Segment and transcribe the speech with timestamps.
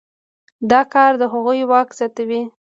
[0.71, 2.41] دا کار د هغوی واک زیاتوي.